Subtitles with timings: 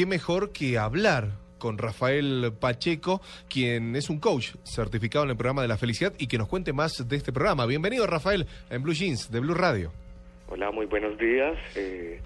[0.00, 5.60] qué mejor que hablar con Rafael Pacheco, quien es un coach certificado en el programa
[5.60, 7.66] de la felicidad y que nos cuente más de este programa.
[7.66, 9.92] Bienvenido, Rafael, en Blue Jeans de Blue Radio.
[10.48, 11.54] Hola, muy buenos días.
[11.76, 12.18] Eh,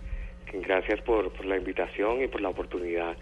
[0.53, 3.17] gracias por, por la invitación y por la oportunidad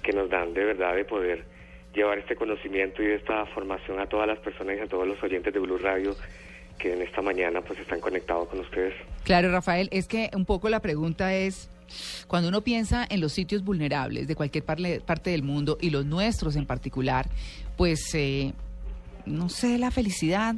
[0.00, 1.44] que nos dan de verdad de poder
[1.92, 5.52] llevar este conocimiento y esta formación a todas las personas y a todos los oyentes
[5.52, 6.14] de Blue Radio
[6.78, 8.94] que en esta mañana pues están conectados con ustedes.
[9.24, 11.68] Claro, Rafael, es que un poco la pregunta es,
[12.26, 16.56] cuando uno piensa en los sitios vulnerables de cualquier parte del mundo y los nuestros
[16.56, 17.28] en particular,
[17.76, 18.52] pues eh,
[19.26, 20.54] no sé, la felicidad,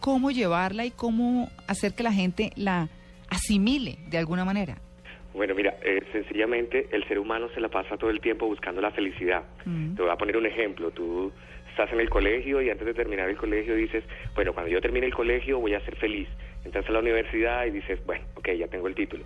[0.00, 2.88] cómo llevarla y cómo hacer que la gente la
[3.28, 4.78] asimile de alguna manera.
[5.34, 8.92] Bueno, mira, eh, sencillamente el ser humano se la pasa todo el tiempo buscando la
[8.92, 9.42] felicidad.
[9.64, 9.96] Mm.
[9.96, 10.90] Te voy a poner un ejemplo.
[10.92, 11.32] Tú
[11.70, 14.04] estás en el colegio y antes de terminar el colegio dices,
[14.36, 16.28] bueno, cuando yo termine el colegio voy a ser feliz.
[16.64, 19.24] Entras a la universidad y dices, bueno, ok, ya tengo el título.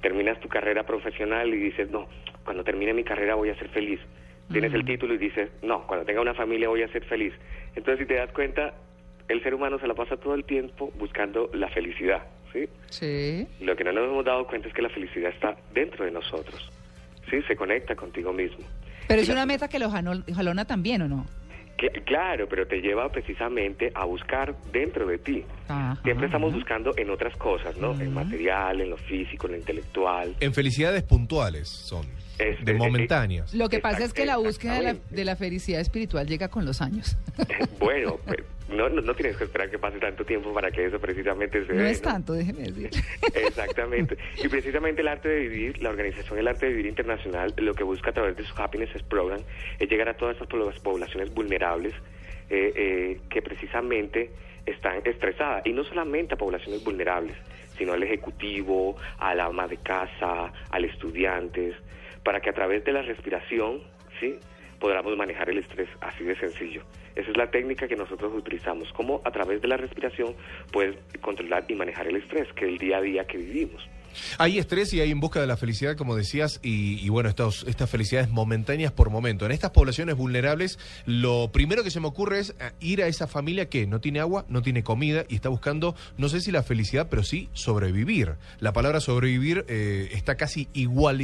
[0.00, 2.08] Terminas tu carrera profesional y dices, no,
[2.44, 4.00] cuando termine mi carrera voy a ser feliz.
[4.52, 4.86] Tienes el Mm.
[4.86, 7.34] título y dices, no, cuando tenga una familia voy a ser feliz.
[7.74, 8.74] Entonces, si te das cuenta,
[9.26, 12.68] el ser humano se la pasa todo el tiempo buscando la felicidad, ¿sí?
[12.90, 13.46] Sí.
[13.64, 16.70] Lo que no nos hemos dado cuenta es que la felicidad está dentro de nosotros.
[17.30, 18.58] Sí, se conecta contigo mismo.
[19.06, 21.26] Pero Y es la- una meta que lo jalona también, ¿o no?
[21.78, 25.44] Cl- claro, pero te lleva precisamente a buscar dentro de ti.
[25.68, 26.56] Ajá, Siempre estamos ajá.
[26.58, 27.92] buscando en otras cosas, ¿no?
[27.92, 28.10] En Ujú.
[28.10, 30.34] material, en lo físico, en lo intelectual.
[30.40, 32.04] En felicidades puntuales son,
[32.38, 33.54] Es- de es- momentáneas.
[33.54, 36.64] Lo que pasa es que la búsqueda de la, de la felicidad espiritual llega con
[36.64, 37.16] los años.
[37.78, 38.38] bueno, pues,
[38.68, 41.72] no, no, no tienes que esperar que pase tanto tiempo para que eso precisamente se
[41.72, 42.90] No dé, es tanto, déjeme decir.
[43.34, 44.16] Exactamente.
[44.42, 47.84] Y precisamente el arte de vivir, la organización El Arte de Vivir Internacional, lo que
[47.84, 49.40] busca a través de su Happiness Program
[49.78, 51.94] es llegar a todas pobl- poblaciones vulnerables
[52.50, 54.30] eh, eh, que precisamente
[54.66, 55.64] están estresadas.
[55.66, 57.36] Y no solamente a poblaciones vulnerables,
[57.78, 61.74] sino al ejecutivo, a la ama de casa, al estudiantes,
[62.22, 63.80] para que a través de la respiración,
[64.20, 64.38] ¿sí?
[64.78, 66.82] Podamos manejar el estrés así de sencillo.
[67.14, 70.34] Esa es la técnica que nosotros utilizamos, cómo a través de la respiración
[70.72, 73.88] puedes controlar y manejar el estrés, que el día a día que vivimos.
[74.38, 78.28] Hay estrés y hay en busca de la felicidad, como decías, y, bueno, estas felicidades
[78.30, 79.46] momentáneas por momento.
[79.46, 83.26] En estas poblaciones vulnerables, lo primero que se me ocurre es eh, ir a esa
[83.26, 86.62] familia que no tiene agua, no tiene comida y está buscando, no sé si la
[86.62, 88.34] felicidad, pero sí sobrevivir.
[88.60, 91.18] La palabra sobrevivir eh, está casi igual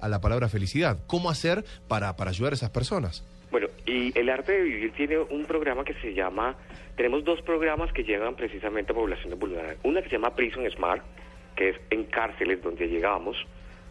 [0.00, 0.98] a la palabra felicidad.
[1.06, 3.24] ¿Cómo hacer para, para ayudar a esas personas?
[3.50, 6.56] Bueno, y el arte de vivir tiene un programa que se llama,
[6.96, 9.78] tenemos dos programas que llegan precisamente a poblaciones vulnerables.
[9.84, 11.02] Una que se llama Prison Smart,
[11.56, 13.36] que es en cárceles donde llegamos,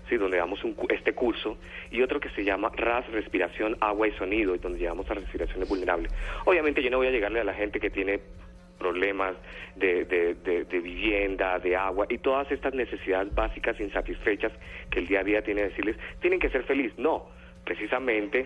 [0.10, 1.58] sí, donde damos un este curso,
[1.92, 5.68] y otro que se llama RAS, Respiración, Agua y Sonido, y donde llegamos a respiraciones
[5.70, 6.12] vulnerables.
[6.46, 8.20] Obviamente yo no voy a llegarle a la gente que tiene
[8.80, 9.36] problemas
[9.76, 14.52] de, de, de- de vivienda, de agua y todas estas necesidades básicas insatisfechas
[14.90, 16.92] que el día a día tiene decirles, tienen que ser feliz.
[16.98, 17.28] No,
[17.64, 18.46] precisamente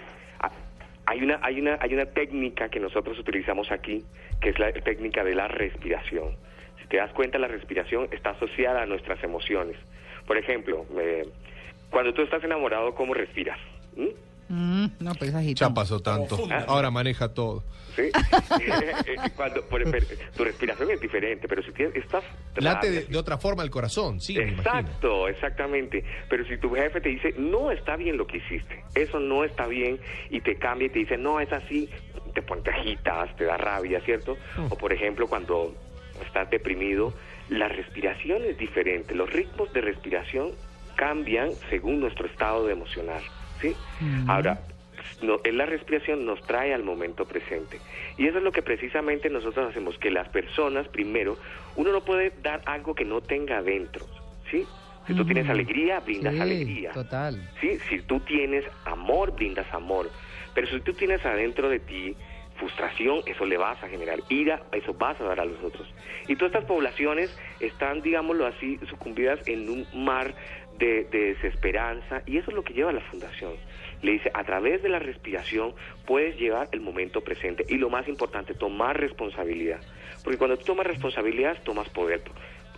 [1.06, 4.04] hay una, hay una, hay una técnica que nosotros utilizamos aquí,
[4.42, 6.36] que es la técnica de la respiración.
[6.88, 9.76] Si te das cuenta, la respiración está asociada a nuestras emociones.
[10.26, 11.28] Por ejemplo, eh,
[11.90, 13.60] cuando tú estás enamorado, ¿cómo respiras?
[13.98, 14.08] ¿Mm?
[14.50, 15.34] Mm, no, pues.
[15.56, 16.38] Ya pasó tanto,
[16.68, 17.64] ahora maneja todo.
[17.98, 18.04] ¿Sí?
[19.36, 20.06] Cuando, por- pero
[20.36, 22.24] tu respiración es diferente, pero si tienes, estás...
[22.56, 24.50] Late de, de otra forma el corazón, sí, me.
[24.54, 26.04] Exacto, exactamente.
[26.30, 29.68] Pero si tu jefe te dice, no está bien lo que hiciste, eso no está
[29.68, 30.00] bien,
[30.30, 31.90] y te cambia y te dice, no, es así,
[32.34, 34.38] te, pon- te agitas, te da rabia, ¿cierto?
[34.58, 34.66] Mm.
[34.72, 35.74] O por ejemplo, cuando
[36.26, 37.14] estás deprimido,
[37.50, 40.52] la respiración es diferente, los ritmos de respiración
[40.96, 43.22] cambian según nuestro estado de emocional,
[43.62, 43.76] ¿sí?
[44.00, 44.30] Mm.
[44.30, 44.60] Ahora,
[45.22, 47.80] no, en la respiración nos trae al momento presente.
[48.18, 51.38] Y eso es lo que precisamente nosotros hacemos, que las personas, primero,
[51.76, 54.06] uno no puede dar algo que no tenga adentro,
[54.52, 54.66] ¿sí?
[55.08, 56.92] Si tú tienes alegría, brindas Sí, alegría.
[56.92, 57.50] Total.
[57.62, 57.80] ¿sí?
[57.88, 60.12] Si tú tienes amor, brindas amor.
[60.54, 62.14] Pero si tú tienes adentro de ti
[62.58, 64.20] frustración, eso le vas a generar.
[64.30, 65.88] Ira, eso vas a dar a los otros.
[66.28, 70.34] Y todas estas poblaciones están, digámoslo así, sucumbidas en un mar
[70.78, 72.22] de, de desesperanza.
[72.26, 73.54] Y eso es lo que lleva a la fundación.
[74.02, 75.74] Le dice, a través de la respiración
[76.06, 77.66] puedes llevar el momento presente.
[77.68, 79.80] Y lo más importante, tomar responsabilidad.
[80.24, 82.22] Porque cuando tú tomas responsabilidad, tomas poder.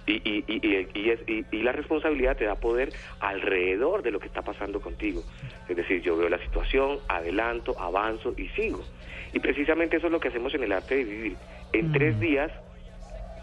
[0.05, 4.11] Y, y, y, y- y es- y- y la responsabilidad te da poder alrededor de
[4.11, 5.23] lo que está pasando contigo.
[5.67, 8.87] Es decir, yo veo la situación, adelanto, avanzo y sigo.
[9.33, 11.37] Y precisamente eso es lo que hacemos en el arte de vivir.
[11.73, 11.91] En Mm.
[11.91, 12.51] tres días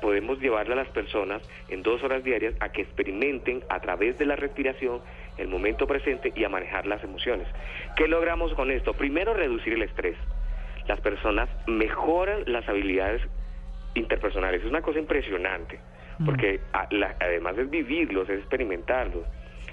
[0.00, 4.26] podemos llevarle a las personas en dos horas diarias a que experimenten a través de
[4.26, 5.00] la respiración
[5.38, 7.47] el momento presente y a manejar las emociones.
[7.94, 8.94] ¿Qué logramos con esto?
[8.94, 10.17] Primero, reducir el estrés.
[10.87, 13.23] Las personas mejoran las habilidades
[13.94, 14.62] interpersonales.
[14.62, 15.81] Es una cosa impresionante,
[16.25, 19.25] porque a- la- además es vivirlos, es experimentarlos.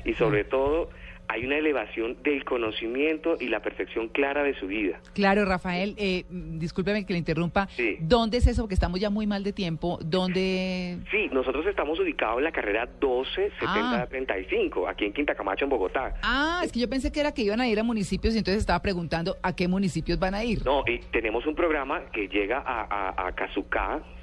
[0.06, 0.90] Y sobre todo,
[1.30, 5.00] hay una elevación del conocimiento y la percepción clara de su vida.
[5.14, 7.68] Claro, Rafael, eh, mm, discúlpeme que le interrumpa.
[7.70, 7.96] Sí.
[8.02, 8.62] ¿Dónde es eso?
[8.64, 9.98] Porque estamos ya muy mal de tiempo.
[10.04, 10.98] ¿Dónde?
[11.10, 16.14] Sí, nosotros estamos ubicados en la carrera 127035, aquí en Quinta Camacho, en Bogotá.
[16.24, 18.60] Ah, es que yo pensé que era que iban a ir a municipios y entonces
[18.62, 20.64] estaba preguntando a qué municipios van a ir.
[20.66, 22.82] No, y tenemos un programa que llega a,
[23.28, 23.28] a,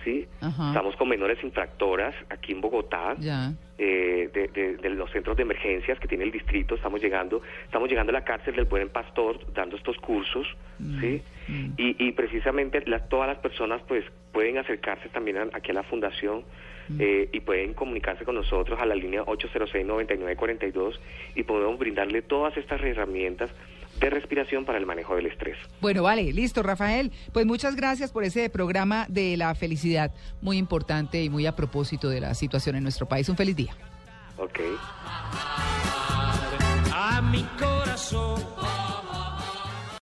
[0.04, 0.26] ¿sí?
[0.40, 0.68] Ajá.
[0.68, 3.14] Estamos con menores infractoras aquí en Bogotá.
[3.18, 3.52] Ya.
[3.82, 7.88] eh, de, de- de los centros de emergencias que tiene el distrito, estamos llegando, estamos
[7.88, 10.46] llegando a la cárcel del Buen Pastor dando estos cursos,
[11.00, 11.22] ¿sí?
[11.78, 15.82] Y, y precisamente la- todas las personas pues pueden acercarse también a- aquí a la
[15.82, 16.44] fundación
[16.98, 20.98] eh, y pueden comunicarse con nosotros a la línea 806-9942
[21.34, 23.50] y podemos brindarle todas estas herramientas
[23.98, 25.56] de respiración para el manejo del estrés.
[25.80, 27.12] Bueno, vale, listo, Rafael.
[27.32, 32.08] Pues muchas gracias por ese programa de la felicidad, muy importante y muy a propósito
[32.08, 33.28] de la situación en nuestro país.
[33.28, 33.76] Un feliz día.
[34.36, 34.60] ¿Ok?
[36.92, 38.79] a mi corazón.